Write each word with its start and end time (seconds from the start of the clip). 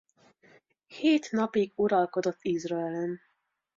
Hét 0.87 1.31
napig 1.31 1.71
uralkodott 1.75 2.37
Izraelen. 2.41 3.21